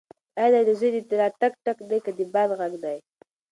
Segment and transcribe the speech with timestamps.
[0.41, 2.97] ایا دا د زوی د راتګ ټک دی که د باد غږ دی؟